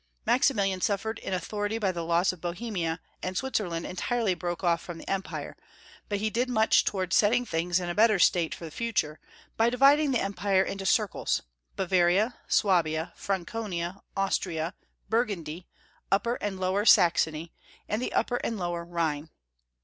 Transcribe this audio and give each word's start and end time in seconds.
Maximilian 0.25 0.81
suffered 0.81 1.19
in 1.19 1.31
authority 1.31 1.77
by 1.77 1.91
the 1.91 2.03
loss 2.03 2.33
of 2.33 2.41
Bohemia, 2.41 2.99
and 3.21 3.37
Switzer 3.37 3.69
land 3.69 3.85
entirely 3.85 4.33
broke 4.33 4.63
off 4.63 4.81
from 4.81 4.97
the 4.97 5.07
Empire, 5.07 5.55
but 6.09 6.17
he 6.17 6.31
did 6.31 6.49
Maximilian. 6.49 6.85
267 6.85 6.87
much 6.89 6.91
toward 6.91 7.13
setting 7.13 7.45
things 7.45 7.79
in 7.79 7.87
a 7.87 7.93
better 7.93 8.17
state 8.17 8.55
for 8.55 8.65
the 8.65 8.71
future, 8.71 9.19
by 9.57 9.69
dividing 9.69 10.09
the 10.09 10.19
Empire 10.19 10.63
into 10.63 10.87
circles, 10.87 11.43
Bavaria, 11.75 12.33
Swabia, 12.47 13.13
Franconia, 13.15 14.01
Austria, 14.17 14.73
Burgundy, 15.07 15.67
Upper 16.11 16.33
and 16.41 16.59
Lower 16.59 16.83
Saxony, 16.83 17.53
and 17.87 18.01
the 18.01 18.11
Upper 18.13 18.37
and 18.37 18.57
Lower 18.57 18.83
Rhine. 18.83 19.29